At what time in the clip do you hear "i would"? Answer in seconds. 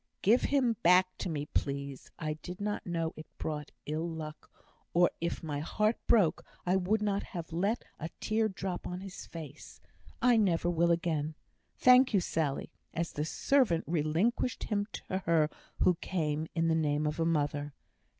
6.65-7.03